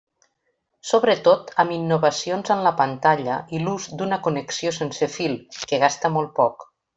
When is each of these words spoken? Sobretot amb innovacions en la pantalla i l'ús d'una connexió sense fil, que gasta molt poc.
Sobretot 0.91 1.51
amb 1.63 1.75
innovacions 1.75 2.49
en 2.55 2.63
la 2.69 2.73
pantalla 2.79 3.37
i 3.57 3.61
l'ús 3.67 3.85
d'una 4.01 4.19
connexió 4.29 4.75
sense 4.79 5.11
fil, 5.19 5.37
que 5.73 5.81
gasta 5.85 6.13
molt 6.19 6.35
poc. 6.43 6.67